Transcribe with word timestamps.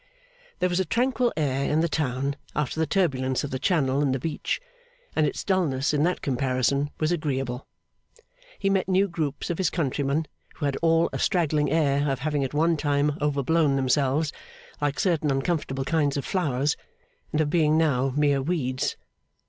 There 0.57 0.67
was 0.67 0.79
a 0.79 0.83
tranquil 0.83 1.31
air 1.37 1.69
in 1.71 1.81
the 1.81 1.87
town 1.87 2.35
after 2.55 2.79
the 2.79 2.87
turbulence 2.87 3.43
of 3.43 3.51
the 3.51 3.59
Channel 3.59 4.01
and 4.01 4.15
the 4.15 4.19
beach, 4.19 4.59
and 5.15 5.27
its 5.27 5.43
dulness 5.43 5.93
in 5.93 6.01
that 6.01 6.23
comparison 6.23 6.89
was 6.99 7.11
agreeable. 7.11 7.67
He 8.57 8.67
met 8.71 8.89
new 8.89 9.07
groups 9.07 9.51
of 9.51 9.59
his 9.59 9.69
countrymen, 9.69 10.25
who 10.55 10.65
had 10.65 10.75
all 10.81 11.07
a 11.13 11.19
straggling 11.19 11.69
air 11.69 12.09
of 12.09 12.17
having 12.21 12.43
at 12.43 12.55
one 12.55 12.77
time 12.77 13.15
overblown 13.21 13.75
themselves, 13.75 14.33
like 14.81 14.99
certain 14.99 15.29
uncomfortable 15.29 15.85
kinds 15.85 16.17
of 16.17 16.25
flowers, 16.25 16.75
and 17.31 17.39
of 17.39 17.51
being 17.51 17.77
now 17.77 18.11
mere 18.17 18.41
weeds. 18.41 18.97